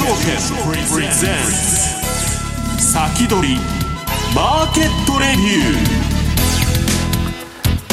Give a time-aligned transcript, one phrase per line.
[0.00, 0.16] 証券
[0.90, 1.12] プレゼン
[2.78, 3.56] ツ先取り
[4.34, 5.74] マーケットレビュ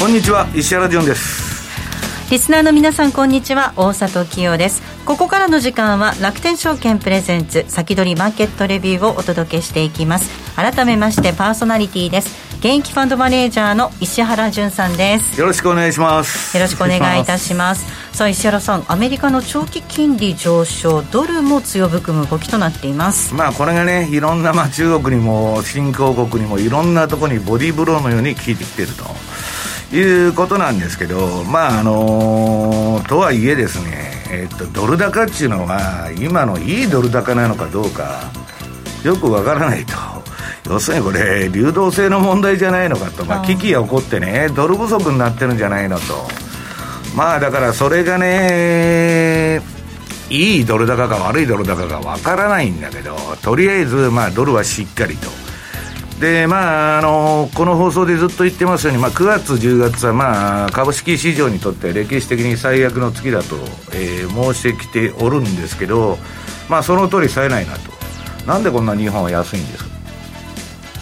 [0.00, 1.47] こんにちは石原潤です。
[2.30, 3.72] リスナーの皆さんこんにちは。
[3.74, 4.82] 大里清です。
[5.06, 10.28] ここからの時間は楽天証券プレゼンツ先取りマーケットレビューをお届けしていきます。
[10.54, 12.48] 改めましてパーソナリティです。
[12.58, 15.40] 現役ファンドマネージャーの石原潤さんです。
[15.40, 16.54] よろしくお願いします。
[16.54, 17.86] よろしくお願いいたします。
[18.14, 23.32] さあ石原さんアメリカの長期金利上昇ドルも強含む動きとなっています。
[23.32, 29.04] まあこれがねいろんな、まあ、中国にも新興国にもいろんなところにボディーブローのように効いてきてると
[29.92, 38.30] いうことなんですけどまああのー、とはいえですねえっと、ドル高っていうのは今のいいドル高なのかどうか
[39.02, 39.94] よくわからないと。
[40.68, 46.28] 要するにこれ流動性の問題じゃないのかと、まあ、危機が起こってねドル不足になってるんじゃないのと。
[47.14, 49.62] まあだからそれがね
[50.28, 55.30] いいドル高か悪いドル高かわからないんだけどとりあえずまあドルはしっかりと
[56.20, 63.56] でまああのこの放送でずっと言ってますように、まあ、9月、10月は、まあ、株式市場にとって歴史的に最悪の月だと、
[63.92, 66.18] えー、申してきておるんですけど、
[66.68, 67.92] まあ、その通りさえないなと、
[68.46, 69.90] なんでこんな日本は安いんですか？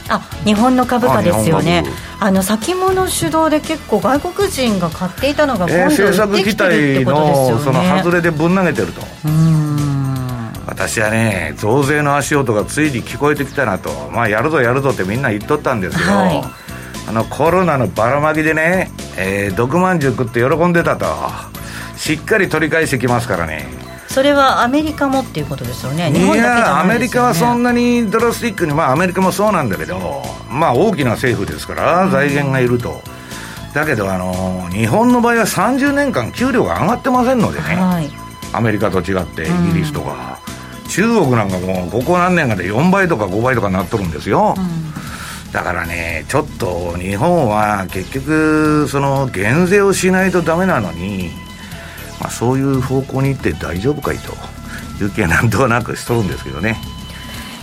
[0.09, 1.84] あ日本の株価ですよね。
[2.20, 9.03] あの先物主導で結構外国人が買っていたのが今度売ってきてるってことですよね、えー、その外れでぶん投げてると
[10.67, 13.91] 私はね増税の足音がついに聞こえてきたなと。
[14.11, 16.42] まあやるぞやるぞってみんな言っとったんですけど、はい、
[17.09, 21.06] あのコロナのばらまきでね、えー、毒まんじゅう食って喜んでたと。
[21.97, 23.87] しっかり取り返してきますからね。
[24.09, 33.03] それはアメリカもっていうことですよね、日本だけじゃない、ね、アメリカはそんなにドラスティックに、まあ、アメリカもそうなんだけど、まあ、大きな政府ですから、財源がいると。
[33.75, 38.10] だけど、あの日本の場合は30年間、給料が上がってませんのでね、はい、
[38.54, 40.16] アメリカと違って、イギリスとか、うん、
[40.88, 44.54] 中国なんかもう、ここ何年かで4倍とか5倍とかなっとるんですよ。
[44.56, 51.30] うん、だからね、ちょっと日本は結局、その減税をしないとダメなのに、
[52.20, 54.32] まあ、そういう方向に行って大丈夫かいと
[55.02, 56.78] いう気はなんとなくしとるんですけどね。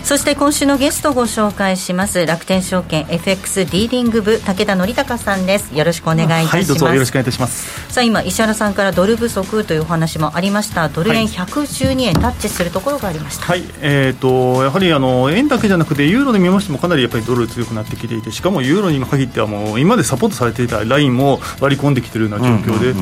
[0.04, 2.26] そして今週のゲストをご紹介します。
[2.26, 5.74] 楽天証券 FX ディーリング部武田則孝さんです。
[5.74, 7.94] よろしくお願いいたします、はい、どうぞよろしくお願いいたします。
[7.94, 10.90] さあ今石原さんからドル不足というお話もありました。
[10.90, 22.94] ドル円112円タッチするところがありました、はい、えーと、やはりあの円だけじゃなくてユーロで見ましてもかなりやっぱりドル強くなってきていてしかもユーロに限ってはもう今までサポートされていたラインも割り込んできているような状況で、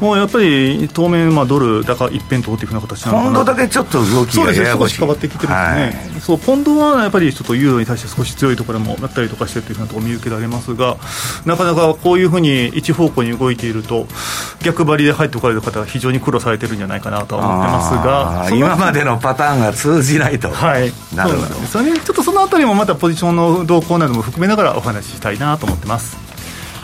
[0.00, 4.96] もうやっぱり当面まあドル高一辺倒というふうな形なのかなポンドだけちょっと動きがややこしい。
[4.96, 10.96] そうですね少し変わってきてるんですね、はい、そうポンドはやっぱりりちょっとユーロに対して少し強いところもなったりとかしてというふうなところ見受けられますが
[11.44, 14.06] なかなかこういうふうに一方向に動いていると
[14.60, 18.56] 逆張りで入っておかれる方は非常に苦労されてるんじゃないかなとは思ってますが。
[18.56, 20.48] 今までのパターンが通じないと。
[20.50, 20.92] はい。
[21.14, 21.54] なるほど。
[21.66, 26.16] それ、ね、ちょっとそのあたりもまたポジションの動向なども含めながらお話ししたいなと思ってます。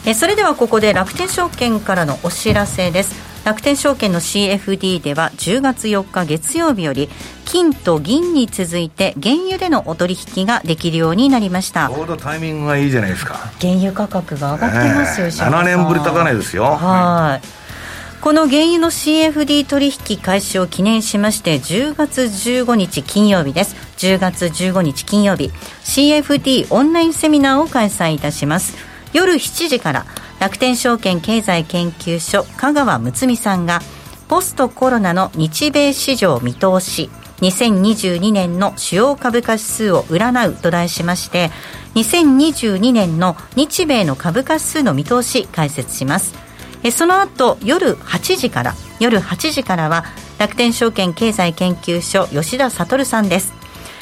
[0.05, 7.09] えそれではここで楽天証券からのお知らせです楽天証券の CFD では10月4日月曜日より
[7.45, 11.89] 金と銀に続いて原油でのお取引ができるようになりました。
[11.89, 13.35] ちょうどタイミングがいいじゃないですか。
[13.61, 16.65] 原油価格が上がってますよ、えー、7年ぶり高値ですよ。
[16.65, 17.63] はい。
[18.23, 23.75] この原油の CFD 取引開始を記念しまして10月15日金曜日です。
[23.97, 25.51] 10月15日金曜日。
[25.83, 28.77] CFD オンラインセミナーを開催いたします。
[29.13, 30.07] 夜7時から
[30.43, 33.79] 楽天証券経済研究所香川睦美さんが
[34.27, 37.11] ポストコロナの日米市場見通し
[37.43, 41.53] 2022年の主要株価指数を占うと題しまして
[41.95, 46.35] 2022年の日米の株価指数の見通し解説します。
[46.83, 50.07] えその後夜8時から夜8時からは
[50.39, 53.53] 楽天証券経済研究所吉田悟さんです。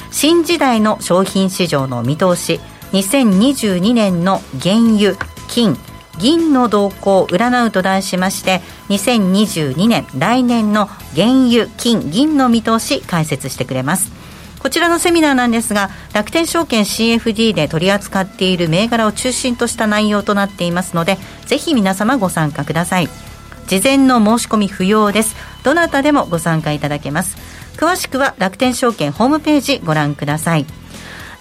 [0.09, 2.59] 新時代の商品市場の見通し
[2.93, 5.15] 2022年の原油
[5.47, 5.77] 金
[6.19, 14.11] 銀の動向を占うと題しまして2022年来年の原油金銀の見通し解説してくれます。
[14.59, 21.17] こちらのセミナーなんですが楽天証券 CFD で取り扱っている銘柄を中心とした内容となっていますので
[21.47, 23.09] ぜひ皆様ご参加ください。
[23.67, 25.35] 事前の申し込み不要です。
[25.63, 27.37] どなたでもご参加いただけます。
[27.77, 30.65] 詳しくは楽天証券ホームページご覧ください。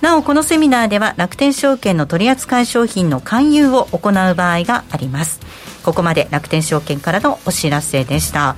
[0.00, 5.40] なおこのセミナーでは楽天証券の取扱い商品の勧誘を行う場合があります。
[5.84, 8.56] ここまで楽天証券からのお知らせでした。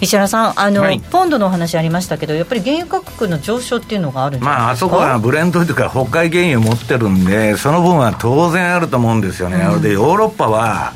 [0.00, 10.92] 石原さんあの、はい、ポンドのお話ありましたけどやっぱり原油価格の上昇っていうのがあるんですか、まあ、あそこはブレンドというか北海原油持ってるんでその分は当然あると思うんですよね、うん、でヨーロッパは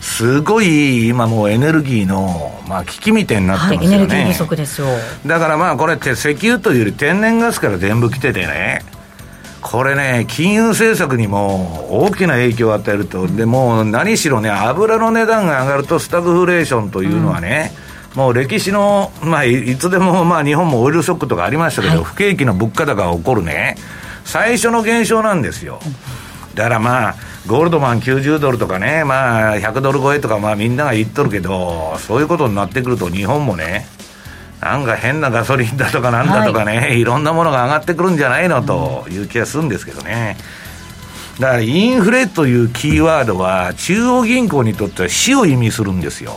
[0.00, 4.88] すごい今もうエネルギーの、まあ、危機みたいになってますよね、はい、エネルギー不足ですよ。
[5.24, 8.82] だからまあこれって石油というより天然ガスから全部来ててね
[9.62, 17.72] これね、金融政策にも大きな影響を与えると、でも何しろね、油の値段が上がると、スタグフレーションというのはね、
[18.12, 23.76] うん、もう歴史の、まあ、いつでも、まあ、日本もオイルショックとかありましたけど、はい、不景気の物価高が起こるね、
[24.24, 25.80] 最初の現象なんですよ。
[26.54, 27.14] だからまあ、
[27.46, 33.86] ゴールドマン90ドルとかね、まあ、100ドル超えとか、まあ、みんなが言っとるけど、そういうことになってくると、日本もね、
[34.62, 40.36] なんか変なガソリンだとかなんだとかね、はい、いろんなものが上がってくるんじゃないのという気がするんですけどね。
[41.40, 46.36] だからインフレというキーワードは中央銀行にとっては死を意味するんですよ。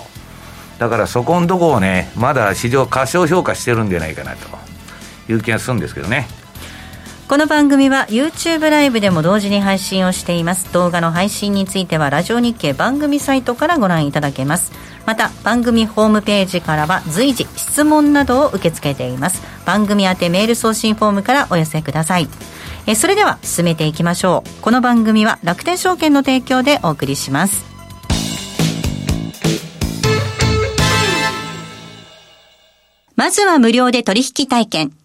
[0.80, 4.48] だからそこのとこをね、まだ市場過小評価してるんじゃないかなと
[5.32, 6.28] いう気がするんですけどね。
[7.28, 10.72] この番組は YouTube ライブでも同時に配信をしています。
[10.72, 14.72] 動画の配信についてはラジオ日経番組サイトからご覧いただけます。
[15.08, 19.42] また番組ホームページからは随時質問などを受け付けています。
[19.66, 22.28] 番組宛てメール送信フォームからお寄せください。
[22.86, 24.62] えそれでは進めていきましょう。
[24.62, 27.66] この番組は楽天証券の提供でお送りします。
[33.16, 35.05] まずは無料で取引体験。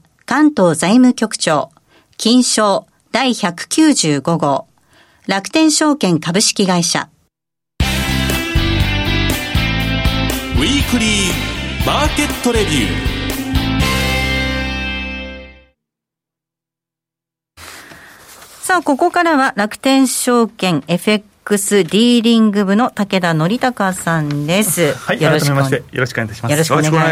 [0.33, 1.71] 関東財務局長、
[2.15, 4.65] 金賞第195号、
[5.27, 7.09] 楽天証券株式会社。
[7.81, 13.11] ウィークリーマーケットレビュー。
[18.61, 24.93] さあ、ここからは楽天証券 FX ディーリング部の武田則孝さんです。
[24.93, 25.91] はい、よろしくお願いします。
[25.91, 26.31] よろしくお願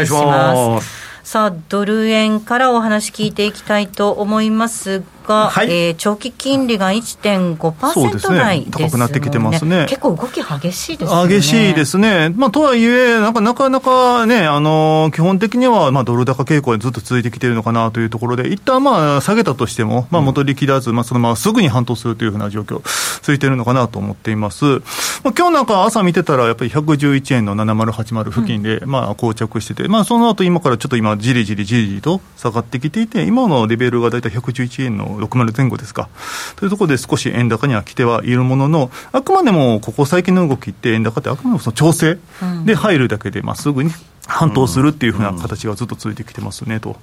[0.02, 1.09] いします。
[1.22, 9.86] さあ、ドル円からお話聞いていきたいと思いますが、はい、えー、長期金利が1.5%台です、ね、高くなってきてますね。
[9.88, 11.28] 結構動き激しいですね。
[11.28, 12.30] 激しいですね。
[12.30, 22.82] まあ、とはいえ、なんかなかなかね、あの、基本的には、まあ、ドル高傾向にずっと続いてきているのかなというところで、一旦まあ、下げたとしても、まあ、元利切らず、まあ、そのまますぐに反動するというふうな状況、
[23.20, 24.64] 続いているのかなと思っています。
[24.64, 36.08] まあ、今日なんか朝見てたら、やっぱり111円の7080付近で、うん、まあ、膠着してて、まあ、その後今からちょっと今、じりじりじりじりと下がってきていて、今のレベルが大体111円の60前後ですか。
[36.56, 42.18] というところで少し円高には来てはいるものの、あくまでもここ最近の動きって、円高ってあくまでもその調整
[42.64, 43.90] で入るだけで、まあ、すぐに
[44.26, 46.96] 反騰するっていうふうな形がずっと続いてきてますねと。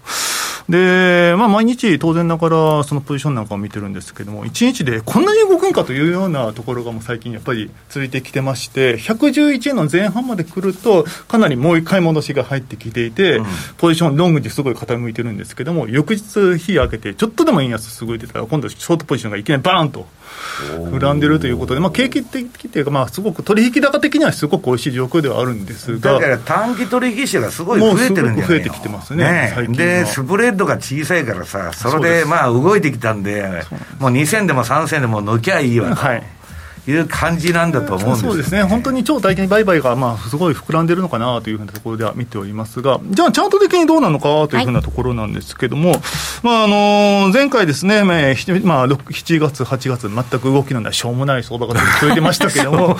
[0.69, 13.39] で、まあ、毎日当然ながらそのポジションなんかを見てるんですけども、1日でこんなに動くんかというようなところがもう最近やっぱり続いてきてまして、111円の前半まで来ると、かなりもう一回戻しが入ってきていて、
[13.77, 20.05] ポジションロングにすごい傾いてるんですけども、翌日日明けて、ちょっとでも円安すごい出たら、今度ショートポジションがいきなりバーンと。
[20.99, 33.63] 恨んでるということで、まあ、景気的というか、まあ、すごく取引高的にはすごく美味しい状況ではあるんですが、だから短期取引者がすごい増えてるんじゃない増えてきてますね、ねで、スプレッドが小さいからさ、それでまあ動いてきたんで、
[33.99, 35.95] もう2000でも3000でも抜きゃいいわと。
[35.95, 36.36] はい
[36.91, 45.99] いう感じなんだと思うんです、そうですね、本当に超体験売買がまあすごい膨らんでるのかなというふうなところでは見ておりますが、じゃあ、チャート的にどうなのかというふうなところなんですけども、はい、
[46.43, 52.97] まああの前回ですね、まあ、7月、8月、全く動きなんだ、しょうもない相場が続いてましたけども、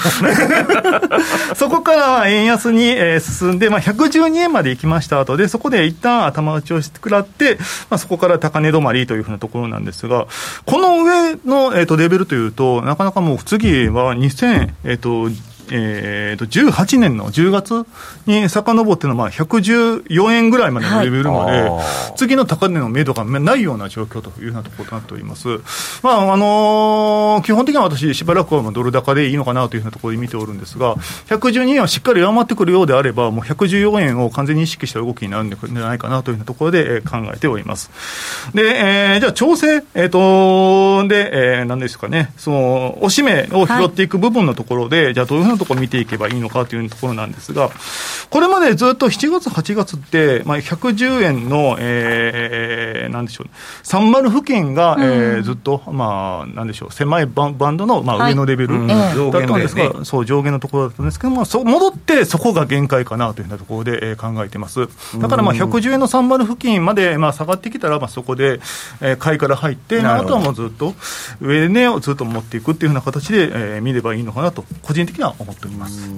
[1.55, 7.57] そこから円安に進んで、まあ、112円まで行きました後で、そこで一旦頭打ちをしてくらって、
[7.89, 10.27] まあ、そこから高値止まりというふうなところなんですが、
[10.65, 15.29] この上の、えー、とレベルというと、なかなかもう次期は2000、えっ、と、
[15.71, 17.85] えー、と18年の10月
[18.25, 21.81] に遡ってのまあ114円ぐらいまでのレベルまで、は
[22.13, 25.47] い、次の高値の目処がないような状況というようなところとなっております。
[26.03, 30.95] まああのー、基本的には私、しばらくはドル高でいいのかなというようなところで見ておるんですが、
[31.27, 37.89] 112円はしっかり弱まってくるようであれば、もう114円を完全に意識した動きになるんじゃないかなというようなところで考えております。
[38.53, 47.69] で、えー、じゃあ調整、えっ、ー、と、で、えー、何ですかね、その、押し目を拾っていく部分のところで、はい、じゃあどういうふうなところを見ていけばいいのかというところなんですが、
[48.29, 53.47] これまでずっと7月、8月って、まあ、110円の、えー、なんでしょう、
[53.83, 64.87] 30付近が、うん、えー、ずっと、まあ、なんでしょう、狭いババンドの、まあ、上のレベル、だったんですが、ね、そう、上限のところだったんですけども、そ戻ってそこが限界かなというようなところで、えー、考えてます。
[65.17, 68.59] だから、まあ、110円の30付近まで、まあ、下がってきたら、まあ、そこで、
[69.01, 70.95] えー、買いから入って、あとはもうずっと、
[71.41, 76.09] 上値をずっと持っていくっていうふうな形で、えー、見ればいいのかなと、個人的には思っております。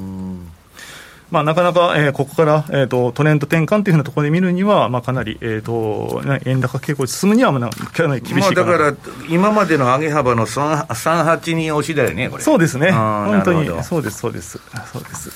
[1.31, 8.95] まあ、なかなか、えー、ここから、えーと、トレンド転換というふうなところで見るには、まあ、かなり、えーと、円高傾向に進むには、まあ、かなり厳しいだから、
[9.29, 12.43] 今までの上げ幅の3、8人押しだよね、これ。
[12.43, 14.59] そうですね、本当に、そうです、そうです、
[14.91, 15.31] そうです。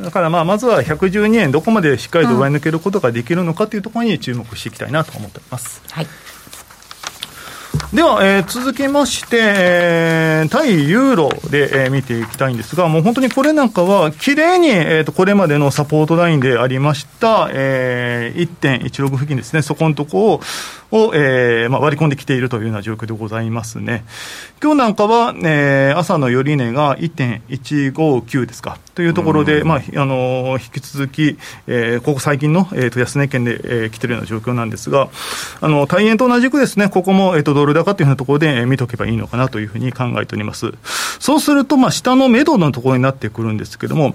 [0.00, 5.82] だからまあまずは112円、どこまでしっかりと上抜けることができるのかというところに注目していきたいなと思っております。
[5.90, 6.06] はい
[7.94, 20.40] では、えー、続きまして、えー、対ユーロで、えー、見ていきたいんですが、もう本当にこれなんかは、きれいに、えーと、これまでのサポートラインでありました、えー、1.16付近ですね、そこのとこ
[20.90, 24.04] ろを、えーまあ、割り込んできているというような状況でございますね。
[24.60, 35.10] 今日なんかは、えー、朝の寄値が1.159ですか、というところで、まあ、あの引き続き、えー、ここ最近の、えーと、安値圏で、えー、来てるような状況なんですが、
[35.60, 40.72] あの大円と同じくですね、ここも、えーと、ドル高というようなところで、えー、見とけばいいのかなというふうに考えております。
[41.18, 44.14] そうすると、まあ、下の目処のところになってくるんですけれども、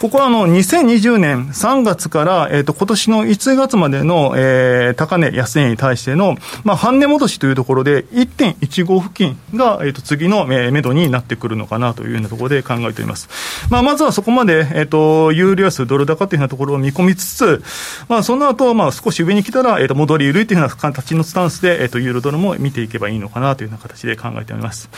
[0.00, 13.28] ここはあの2020年3月から、えーと、今年の1月までの、えー、高値、安値に対しての、まあ、半値戻しというところで、1.15付近が、えーと、次の、えー、目処になってくるのかなというようなところで考えております。
[13.70, 17.62] まあ、まずはそこまで、えーと、有料安、ドル高というようなところを見込みつつ、
[18.08, 24.88] まあ、その後、まあ少し上に来たら、えー、と戻り緩いというような形のスタンスで、えー、とユーロドルも見ていけばいいのかなというような形で考えております。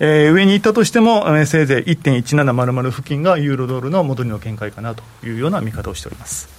[0.00, 6.56] えー、上に行ったとしても、えー、せいぜい1.1700付近がユーロドルの戻りの見解かなというような見方をしております。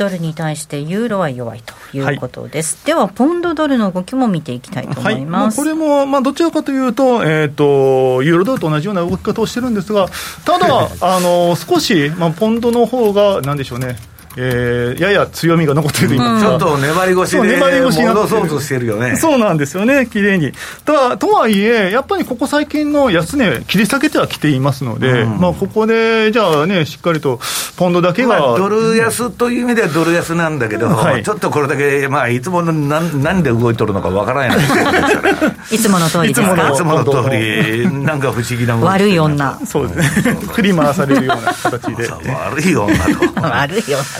[0.00, 10.08] ドルに対してユーロは弱いということです、はい、では、ポンドドルの動きも見ていきたいと思います、はい、これも、まあ、どちらかというと,、えーと、ユーロドルと同じような動き方をしてるんですが、
[10.46, 13.96] ただ、 あの少し、まあ、ポンドの方が、なんでしょうね。
[14.36, 19.16] えー、やや強みが残っている、うん、ちょっと粘り腰で粘り腰戻そうとしてるよね。
[19.16, 20.52] そうなんですよね、綺麗に。
[20.84, 27.40] たとはいえ、やっぱりここ最近の安値、切り下げてはきていますので、うん、まあ、ここでじゃあね、しっかりと
[27.76, 34.58] ポンドだけが、まあ、ドル安という意味ではドル安なんだけど、はい、ちょっとこれだけ、まあ、いつもの何何で動いとるのかわからない
[35.74, 36.70] いつもの通りですか？
[36.70, 42.08] いつもの通り、なんか不思議な悪い女、そうですね、 振り回されるような形で。
[42.30, 43.42] 悪い女と。
[43.42, 44.19] 悪い女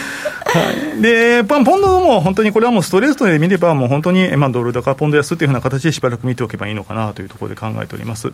[0.53, 8.33] はい、で、ポンドも本当にこれはもうストレートで見れば、もう本当に、まあ、ドル高、ポンド安というふうな形でしばらく見ておけばいいのかなというところで考えております。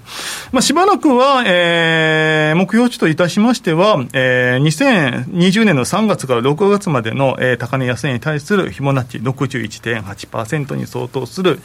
[0.51, 11.59] まあ、しばらくは、えー、目標値といたしましては、えー、2020年の3月から6月までの、えー、高値安値に対するフィボナッチ61.8%に相当する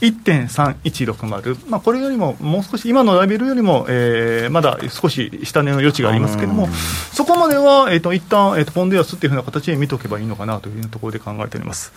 [0.00, 6.68] 1.3160、まあ、これよりももう少し、今のレベルよりも、えー、まだ少し下値の余地がありますけれども、
[7.12, 11.92] そこまでは、えーと、一旦、えーと、ポンド安というふうな形で見ておけばいいのかなというところで考えております。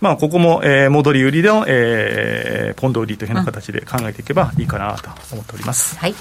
[0.00, 5.98] まあ、ここも、えー、戻り売りの、えー、ポンド売りというふうな形で考えていけばいいかなと思っております。
[5.98, 6.14] はい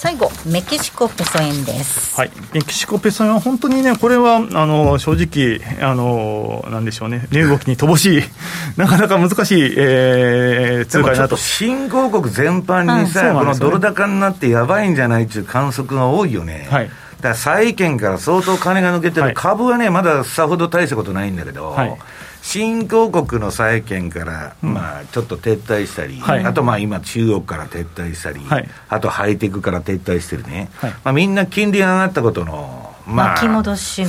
[0.00, 2.14] 最後、メキシコペソ円です。
[2.16, 8.22] はい、メキシコペソ円は本当にね、これはあの正直、あのなんでしょうね、値動きに乏しい、
[8.78, 11.36] なかなか難しい、えー、通貨だと。
[11.36, 16.68] 新興国全般にさ、ね、このドル高になってやばいんじゃないっていう観測が多いよね。
[16.70, 16.90] はい
[17.20, 21.98] だ債券から相当金が抜けてる、はい、株はね、まださほど大したことないんだけど、はい、
[22.42, 26.44] 新興国の債券から、まあ、ちょっと撤退したり、はい。
[26.44, 28.68] あとまあ今、中国から撤退したり、はい。
[28.88, 30.90] あとハイテクから撤退してるね、はい。
[30.90, 34.08] まあ、みんな金利が上がったことの、まあ、巻き戻しが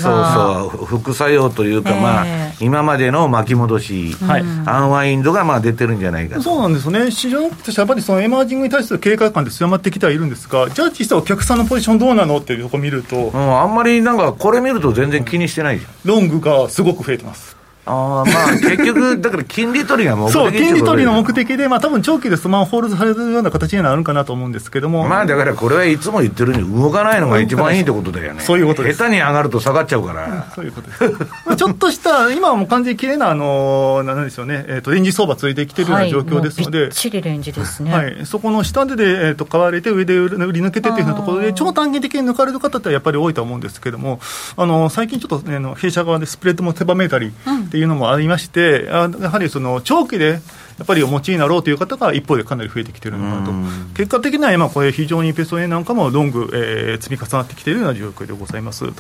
[0.68, 6.42] そうそう、副作用というか、まあええ、今までの巻き戻し、はいアンワインドがまあ出てるんじゃないかと。
[6.42, 15.92] そうなんですよね、市場としてはやっぱりそのエマージングに対する警戒感って強まってきてはいるんですが、じゃあ実際、お客さんのポジションどうなのっていうとこ見るとう、ん、あんまりなんか、これ見ると全然気にしてないじゃん。
[16.04, 17.59] ロングがすごく増えてます。
[17.90, 28.42] ああ、まあ、 結局、だから金利取りが目的そう、金利取りの目的的で、まあ多分長期ですと、まあ、ホールドされるような形になるかなと思うんですけども、まあだからこれはいつも言ってるように動かないのが一番いいってことだよね。
[28.42, 30.48] そういうことです下手に上がると下がっちゃうから。
[30.56, 31.28] そういうことです。
[31.46, 37.92] まあちょっとした、今はもう完全に綺麗な、あの、なんでしょうね、えっ、と、レンジ相場ついてきてるような状況ですので、はいもうびっちりレンジですね。
[37.92, 44.20] はい、そこの下でで、えー、と買われて、上で売り抜けてっていうふうなところで、超短期的に抜かれる方ってやっぱり多いと思うんですけども、
[44.56, 50.40] あの最近ちょっと、ね、あの弊社側でスプレッドも狭めたりっていういうのもありまして、あやはりその長期で
[50.80, 53.52] やっぱりお持ちになろうという方が一方でかなり増えてきてるのかなと、
[53.96, 58.94] 結果的には今、これ、非常にペソ円なんかもロング、えー積み重なってきているような状況でございますと。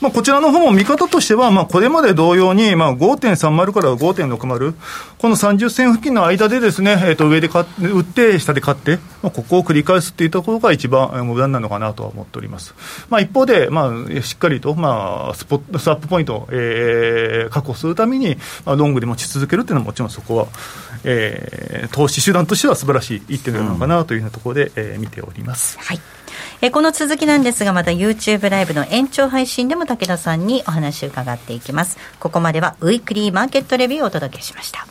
[0.00, 4.74] まあ、こちらの方も見方としては、まあ、これまで同様に、まあ、5.30から5.60、
[5.18, 12.74] この30銭付近の間でですね、えー、と上で買っ売って、下で買って、まあ、ここを繰り返すっていうところが一番えー無難なのかなとは思っております。
[13.08, 20.46] まあ、一方で、まあ、しっかりと、まあ、スポッスワップポイントを、えー確保するために、まあ、ロングで持ち続けるっていうのはもちろんそこは、
[21.04, 25.78] えー投資手段としては素晴らしい一手なのかなというようなところで、えー見ております。
[25.78, 26.00] はい。
[26.60, 31.98] えーこの続きなんですが、また YouTube ライブの延長配信でも武田さんにお話を伺っていきます。
[32.20, 34.86] ここまではウィークリーマーケットレビューをお届けしました。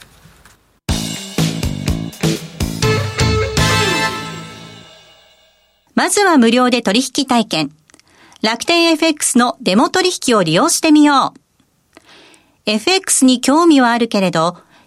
[5.93, 7.71] まずは無料で取引体験。
[8.41, 11.39] 楽天 FX のデモ取引を利用してみよう。
[12.65, 14.57] FX に興味はあるけれど、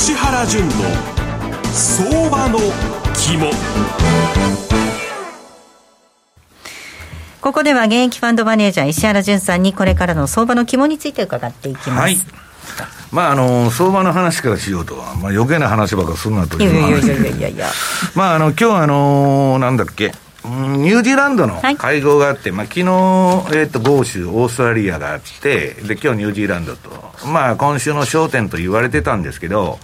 [0.00, 0.70] 石原淳の
[1.72, 2.60] 相場の
[3.16, 3.50] 肝
[7.40, 11.98] ここでは現役ファンドマネージャー石原淳さんにこれからの相場の肝について伺っていきます。
[11.98, 12.16] はい。
[13.10, 17.66] まあ、あの、相場の話からしようとは、まあ、余計な話ばっかするなという話いやいやいやいやいや。
[18.14, 26.90] まあ、あの、今日あの、なんだっけ、うんニュージーランドのはい会合があって、まあ、昨日、えっ、と、豪州、オーストラリアがあって、で、今日ニュージーランドと、
[27.26, 29.78] まあ、今週の焦点と言われてたんですけど、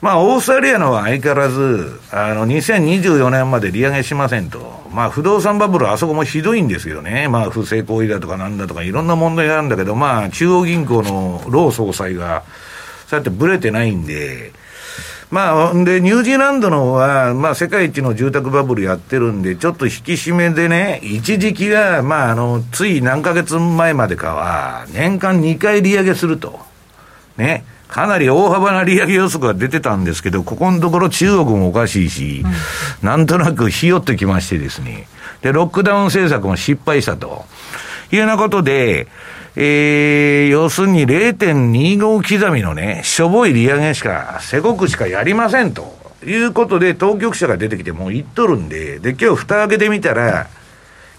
[0.00, 4.82] まあ、オーストラリアのは相変わらず、あの、2024年まで利上げしませんと。
[4.92, 7.28] まあ、不動産バブル、あそこもひどいんですよね。
[7.28, 12.44] まあ、不正行為だとかなんだとか、いろんな問題があるんだけど、まあ、中央銀行のロー総裁が、
[13.06, 14.52] そうやってブレてないんで、
[15.30, 26.60] まあ、んで、ニュージーランドの方は、まあ、世界一の住宅バブルやってるんで、ちょっと引き締めでね、一時期は、まあ、あの、つい何ヶ月前までかは、年間2回利上げすると。
[27.36, 27.64] ね。
[27.88, 32.44] かなり大幅な利上げ予測が出てたんですけど、ここのところ中国もおかしいし、
[33.02, 35.08] なんとなくひよってきましてですね。
[35.42, 37.44] で、ロックダウン政策も失敗したと。
[38.12, 39.08] いうようなことで、
[39.58, 45.96] えー、要するに0.25刻みのね、しょぼい利上げしか、せこくしかやりませんと。
[46.24, 50.48] いうことで、当局者が出てきてもう言っとるんで、で、今日蓋開けてみたら、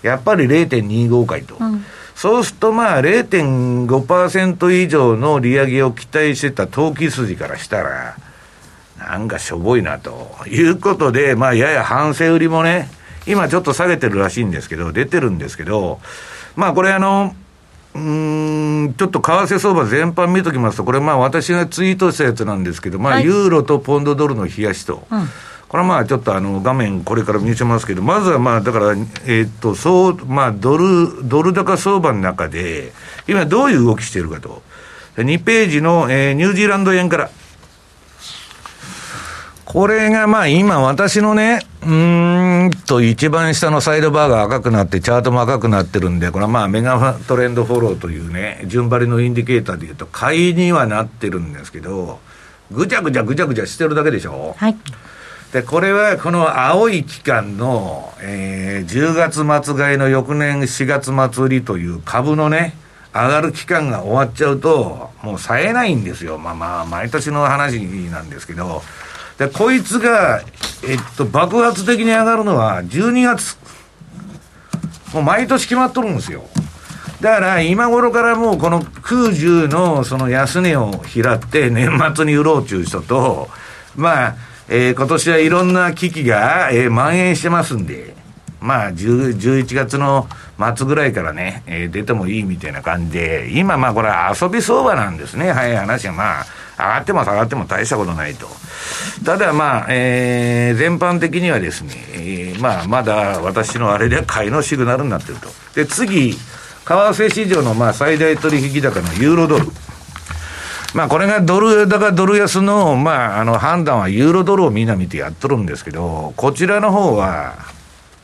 [0.02, 1.58] やっぱり0.25回と。
[2.16, 8.18] そうするとまあ0.5%以上の利上げを期待してた投機筋からしたら、
[8.98, 12.90] なんかしょぼいなということで、まあやや反省売りもね、
[13.28, 16.00] 今ちょっと下げてるらしいんですけど、出てるんですけど、
[16.56, 17.36] まあこれあの、
[17.98, 18.00] う
[18.90, 25.08] ん、ちょっと為替相場全般見ときますと、これまあ私がツイートしたやつなんですけど、まあユーロとポンドドルの冷やしと。
[25.10, 25.28] うん
[25.68, 32.94] これはまあちょっとあの画面これから見せますけど、まずはまあだから、えっと、そう、まあドル、ドル高相場の中で、
[33.28, 34.62] 今どういう動きしているかと。
[35.18, 37.30] 2ページの、えー、ニュージーランド円から。
[39.68, 52.20] これがまあ今私のね、うんと一番下のサイドバーが赤くなって、チャートも赤くなってるんで、これはまあメガトレンドフォローというね、順張りのインディケーターでいうと、買いにはなってるんですけど、
[52.72, 54.56] ぐちゃぐちゃぐちゃぐちゃしてるだけでしょ？
[54.58, 54.78] はい。
[55.52, 62.74] で、これはこの青い期間の、えー、10月末買いの翌年4月末売りという株のね、
[63.14, 66.38] 上がる期間が終わっちゃうと、もう冴えないんですよ。
[66.38, 68.82] まあまあ、毎年の話なんですけど、
[69.38, 70.42] で、こいつが、
[70.88, 73.58] えっと、爆発的に上がるのは12月。
[75.14, 76.44] もう毎年決まっとるんですよ。
[77.22, 83.50] だから今頃からもうこの空中のその安値を拾って年末に売ろうという人と、
[83.96, 84.36] まあ、
[84.70, 88.14] えー、今年はいろんな危機が、えー、蔓延してますんで、
[88.60, 90.28] まあ、11月の
[90.76, 96.46] 末ぐらいからね、えー、出てもいいみたいな感じで、今まあこれは遊び相場なんですね、早い話はまあ、
[96.78, 98.48] 上がっても下がっても大したことないと。
[99.26, 105.50] ただまあ、えー、全般的にはですね、えー、まあまだ私のあれでは買いのシグナルになってると。
[105.76, 106.40] で、次、為
[106.86, 109.66] 替市場のまあ最大取引高のユーロドル。
[110.94, 117.56] まあこれがドル高ドル安の、まああの判断はユーロドルをみんな見てやっとるんですけど、こちらの方は、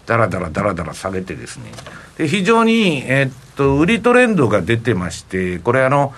[0.06, 1.72] だらだらだらだら下げてですね。
[2.18, 6.14] で、非常に、えっと、売りトレンドが出てまして、これあの、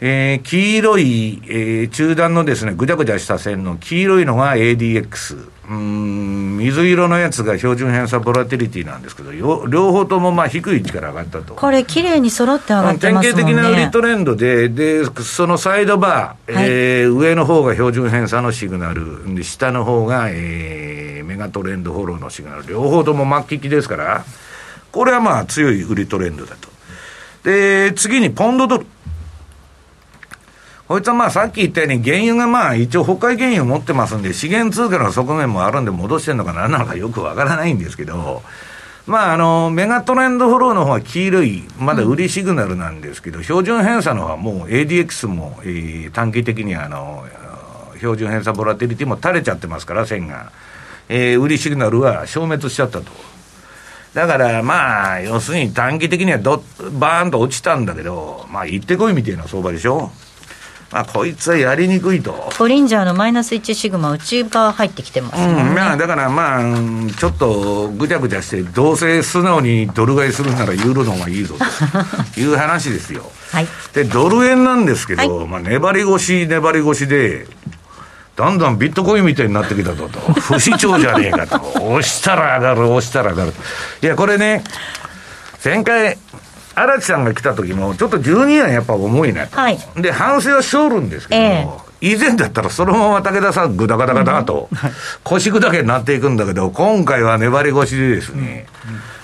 [0.00, 5.58] えー、黄色い、えー、中段のですね、ぐちゃぐちゃした線の黄色いのが ADX。
[5.70, 11.54] うん、水色のやつが標準偏差ボラティリティなんですけど、両方ともまあ低い位置から上がったと。
[11.54, 13.34] これ、綺麗に揃って上がってますね。
[13.34, 24.24] 典型的な売りトレンドで、で、そのサイドバー、はい、えー、上の方が標準偏差のシグナル、で下の方が、えー、メガトレンドフォローのシグナル、両方とも末期期ですから、
[24.90, 26.68] これはまあ強い売りトレンドだと。
[27.42, 28.86] で、次にポンドドル。
[30.88, 38.42] こいつはまあさっき言ったように原油がまあ一応北海原油持ってますんで資源通貨の側面もあるんで戻してるのか何なのかよくわからないんですけど、
[39.06, 47.24] まああの、メガトレンドフローの方は黄色い、まだ売りシグナルなんですけど、標準偏差の方はもう ADX も、えー、短期的にあの、
[47.96, 50.52] 標準偏差ボラティリティも垂れちゃってますから、線が。
[51.10, 53.10] えー、売りシグナルは消滅しちゃったと。
[54.14, 56.62] だからまあ、要するに短期的にはど
[56.98, 60.10] バーンと落ちたんだけど、まあ行ってこいみたいな相場でしょ。
[60.90, 62.50] まあ、こいつはやりにくいと。
[62.58, 66.62] ボリンジャーのマイナス1シグマ、内側入ってきてますね、うん、まあ、だからまあ、
[67.18, 71.56] ちょっとぐちゃぐちゃして、どうせ素直にドル買いするならユーロの方がいいぞ
[72.34, 73.30] と いう話ですよ。
[73.52, 77.46] はい、で、ドル円なんですけど、はい、まあ、粘り腰、粘り腰で、
[78.36, 83.52] だんだんビットコインみたいになってきたぞと、不死鳥じゃねえかと、押したら上がる、押したら上がる。
[84.00, 84.62] いや、これね、
[85.62, 86.16] 前回、
[86.82, 89.56] 荒木さんが来た時も、ちょっと12円やっぱ重いなと。
[89.56, 94.68] はい、で、反省はしょるんですけど、えー以前だったらそのまま武田さん、ぐだぐだぐだと、
[95.24, 98.66] 腰砕けになっていくんだけど、今回は粘り腰でですね、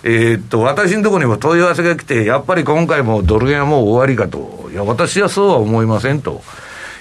[0.03, 4.69] えっと、私のところにも問い合わせが来て、やっぱり今回もドル円はもう終わりかと。
[4.73, 6.43] いや、私はそうは思いませんと。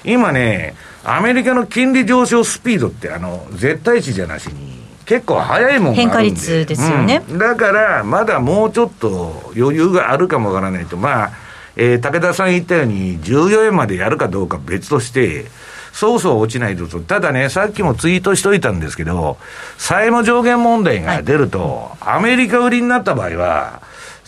[0.04, 10.98] 今ね、アメリカの金利上昇スピードって、あの、絶対値じゃなしに、結構早いもんが変化率ですよね、うん、だからまだもうちょっと余裕があるかもわからないと。
[10.98, 11.32] まあ、
[11.76, 15.46] えー、武田さん言ったように14円までやるかどうか別として
[15.92, 16.88] そうそう落ちないと。
[17.02, 19.38] ただねさっきもツイートしといたんですけど
[19.78, 23.82] 債務上限問題が出ると、はい、アメリカ売りになった場合は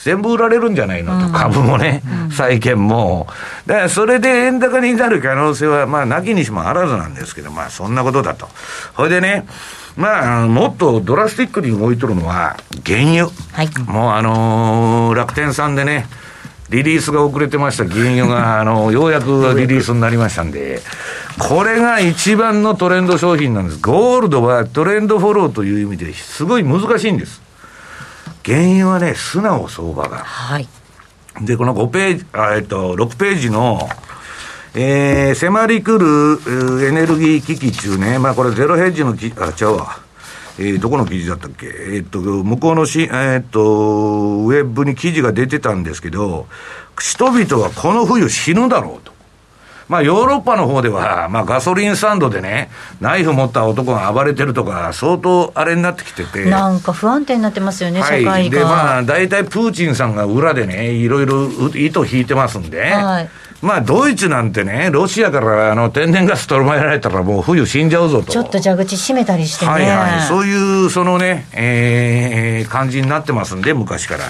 [0.05, 3.27] 全部売られるんじゃないのと、うん、株もね、うん、債券も。
[3.65, 8.47] だからそれで円高になる可能性は、まあ、なきにしもあらずなんですけど、まあ、そんなことだと。
[8.95, 9.47] それでね、
[9.97, 13.27] まあ、もっとドラスティックに動いとるのは、原油。
[13.53, 13.69] はい。
[13.87, 16.05] もうあのー、楽天さんでね、
[16.69, 20.81] リリースが遅れてました原油が、 あの、ようやくリリースになりましたんで、
[21.39, 23.79] これが一番のトレンド商品なんです。
[23.81, 27.41] ゴールドはトレンドフォローという意味ですごい難しいんです。
[28.45, 30.17] 原油はね、素直相場が。
[30.17, 30.67] はい。
[31.41, 33.89] で、この5ページ、あえっと、6ページの、
[34.77, 39.99] えー、迫り来るエネルギー危機中ね、まあこれゼロヘッジのき、あ、ちゃうわ。
[40.57, 46.47] えー、どこの記事だったっけ、えー、っと、向こうのし、えー、っと、ウェブに記事が出てたんですけど、
[46.99, 49.13] 人々はこの冬死ぬだろうと。
[49.87, 56.45] まあ、ヨーロッパの方では、まあ、ガソリンスタンドでね、ナイフ持った男が暴れてるとか、相当あれになってきてて。
[56.45, 58.59] なんか不安定になってますよね、はい、社会が。
[58.59, 63.29] で、まあ、大体プーチンさんが裏でね、いろいろ糸引いてますんで、はい
[63.65, 68.31] まあ、ドイツなんてね、ロシアからあの天然ガス取りえられたら、もう冬死んじゃうぞと。
[68.31, 69.71] ちょっと蛇口閉めたりしてね。
[69.71, 70.21] はいはい。
[70.21, 74.25] そういう、そのね、えー、感じになってますんで、昔から。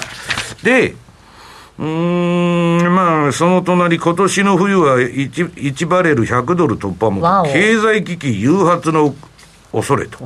[0.64, 0.96] で、
[1.78, 9.14] うん、まあ、その隣、今年の冬は 1, 1バレル100ドル突破も、経済危機誘発の
[9.74, 10.20] 恐れと。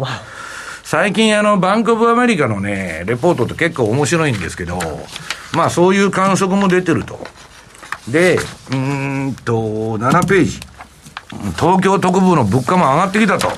[0.84, 4.78] 最近、あの、バンクオブアメリカのね、レポートって結構面白いんですけど、
[5.54, 7.20] まあ、そういう観測も出てると。
[8.12, 8.38] で、
[8.72, 10.60] うんと、7ページ。
[11.58, 13.50] 東京特部の物価も上がってきたと。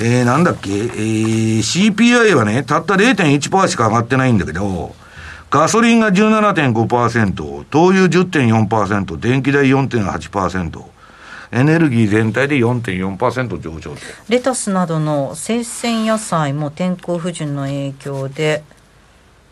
[0.00, 4.94] えー、なんだっけ、えー、CPI はね、たった0.1%しか上がってないんだけど、
[5.50, 10.82] ガソリンが17.5%、灯油10.4%、電気代4.8%、
[11.52, 13.94] エネルギー全体で4.4%上昇
[14.30, 18.64] レタスなどの生鮮野菜も天候不順の影響で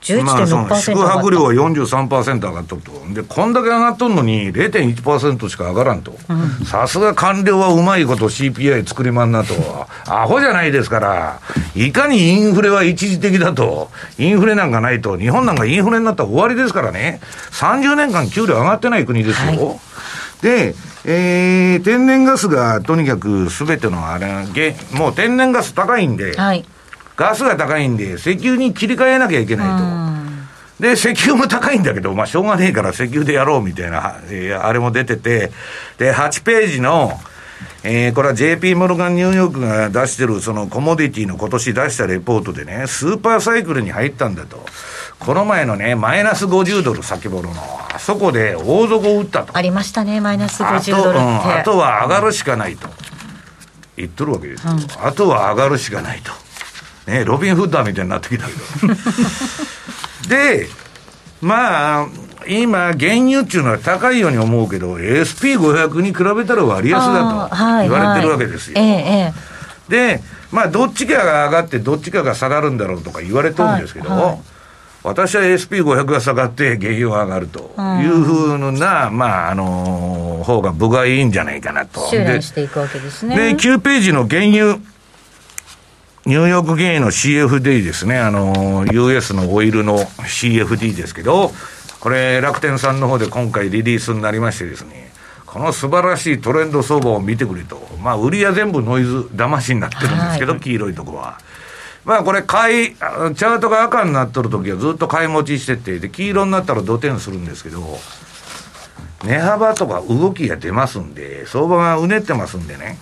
[0.00, 2.92] 11.6%、まあ、宿泊料は43%上がっとると。
[3.12, 6.14] で、こんだけ上がっとるのに0.1%しか上がらんと。
[6.64, 9.54] さすが官僚はうまいこと CPI 作りまんなと。
[10.06, 11.40] アホじゃないですから、
[11.74, 13.90] いかにインフレは一時的だと。
[14.18, 17.20] インフレなんかないと、日本なんかインフレになったら終わりですからね。
[17.52, 19.66] 30年間給料上がってない国ですよ。
[19.66, 19.78] はい、
[20.42, 24.46] で、えー、天然ガスがとにかくすべてのあれ、
[24.92, 26.64] もう天然ガス高いんで、はい
[27.20, 30.82] ガスが高いんで、石油に切り替えなきゃいけないと。
[30.82, 35.52] で、石油も高いんだけど、まあ、しょうがねえから石油でやろうみたいな、えー、あれも出てて、
[35.98, 37.12] で、8ページの、
[37.82, 44.64] えー、これは JP モルガンニューヨークが出してるそのコモディティの今年出したレポートでね、スーパーサイクルに入ったんだと。
[45.18, 47.60] この前のね、マイナス50ドル先頃の、
[47.94, 49.54] あそこで大底を打ったと。
[49.54, 51.20] ありましたね、マイナス50ドルって。
[51.20, 52.88] あと,、うん、あとは上がるしかないと。
[53.98, 54.72] 言っとるわけですよ。
[54.72, 56.32] うん、あとは上がるしかないと。
[57.10, 58.52] ね、ロビン・フッダーみたいになってきたけ
[58.86, 58.94] ど。
[60.28, 60.68] で、
[61.40, 62.08] まあ、
[62.48, 68.80] 今、原油っていうのは高いように思うけど、SP500 に比べたら割安だと言われてるわけですよ。
[68.80, 69.34] はいはい
[69.90, 74.38] で、まあ、どっちかが上がって、どっちかが下がるんだろうとか言われてるんですけど、はいはい、
[75.02, 82.06] 私は SP500 が下がって原油が上がるというふうな、まあ、あのー、方が部がいいんじゃないかなと。
[82.08, 83.36] 修練していくわけですね。
[83.36, 84.78] で、9ページの原油。
[86.26, 91.50] ニューヨーク原油の CFD ですね、あの、US のオイルの CFD ですけど、
[91.98, 95.10] これ、楽天さんの方で今回リリースになりましてですね、
[95.46, 101.40] この素晴らしいトレンド相場を見てくれと、まあ、売りは全部ノイズ騙しになってるんですけど、はい、黄色いところは。
[102.04, 107.98] まあ、これ、買い、チャートが赤になっとるときはずっと買い持ちしてて、で、黄色になったら土点するんですけど、
[109.24, 112.98] 値幅とか動きが出ますんで、相場がうねってますんでね、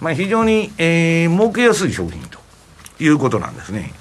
[0.00, 2.47] まあ、非常に、えー、儲けやすい商品と。
[3.00, 3.92] いうことなんですね。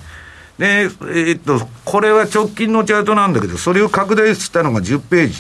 [0.58, 5.36] で、えー、っと、これは直近のチャートなんだけど、それを拡大したのが10ページ。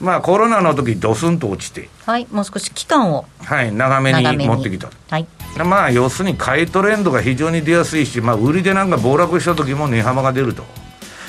[0.00, 1.88] まあ、コロナの時ドスンと落ちて。
[2.06, 3.26] はい、もう少し期間を。
[3.44, 4.90] はい、長めに持ってきた。
[5.10, 5.26] はい。
[5.64, 10.64] まあ、要するに買いトレンドが非常に出やすいし、まあ、売りでなんか暴落した時も値幅が出ると。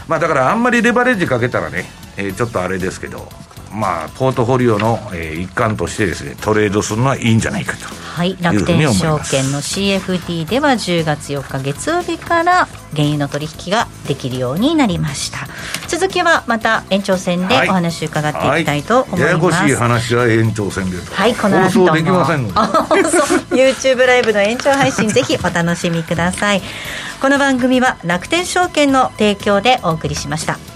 [0.08, 1.86] まあ、だからあんまりレバレッジかけたらね、
[2.18, 3.28] えー、ちょっとあれですけど、
[3.74, 7.86] まあ、ポートフォリオの、えー、一環としてですね、トレードするのはいいんじゃないかと。
[7.86, 15.48] はい、楽天証券の CFD では10月4日月曜日から原油の取引ができるようになりました。
[15.88, 22.54] 続きはまた延長戦でお話伺っていきたいと思います、はいはい、ややこしい話は延長戦ではいこの後放送できませんので。
[23.52, 26.62] YouTube ライブの延長配信ぜひお楽しみください。
[27.22, 30.71] この番組は楽天証券の提供でお送りしました